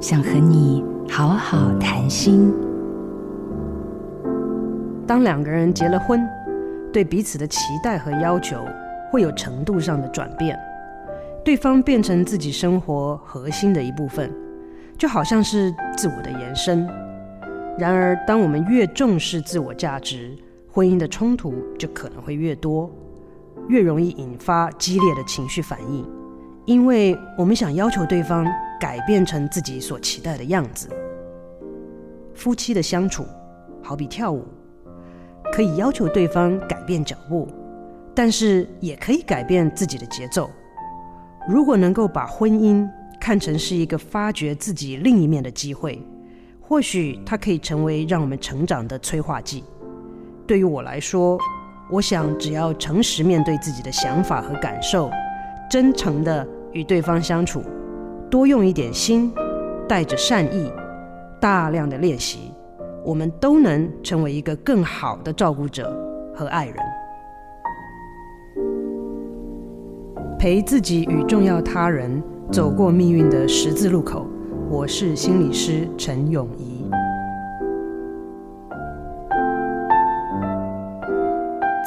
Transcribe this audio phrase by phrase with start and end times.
[0.00, 2.50] 想和你好好谈心。
[5.06, 6.26] 当两个人结了婚，
[6.90, 8.56] 对彼此的期待和要求
[9.12, 10.58] 会有程度上的转变，
[11.44, 14.32] 对方变成自己生活核心的一部分，
[14.96, 16.88] 就好像是自我的延伸。
[17.78, 20.34] 然而，当我们越重视自我价值，
[20.72, 22.90] 婚姻的冲突就可能会越多，
[23.68, 26.08] 越容易引发激烈的情绪反应，
[26.64, 28.46] 因为我们想要求对方。
[28.80, 30.88] 改变成自己所期待的样子。
[32.34, 33.26] 夫妻的相处
[33.82, 34.46] 好比跳舞，
[35.52, 37.46] 可以要求对方改变脚步，
[38.14, 40.50] 但是也可以改变自己的节奏。
[41.46, 42.88] 如果能够把婚姻
[43.20, 46.02] 看成是一个发掘自己另一面的机会，
[46.60, 49.62] 或许它可以成为让我们成长的催化剂。
[50.46, 51.38] 对于我来说，
[51.90, 55.10] 我想只要诚实面对自己的想法和感受，
[55.70, 57.62] 真诚地与对方相处。
[58.30, 59.32] 多用一点心，
[59.88, 60.70] 带着善意，
[61.40, 62.52] 大量的练习，
[63.04, 65.92] 我们都能成为一个更好的照顾者
[66.32, 66.76] 和爱人，
[70.38, 74.24] 陪自己与重要他人走过命运的十字路口。
[74.70, 76.88] 我是心理师陈永仪。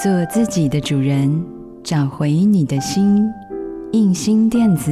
[0.03, 1.41] 做自己的主人，
[1.81, 3.31] 找回你的心。
[3.93, 4.91] 印心电子。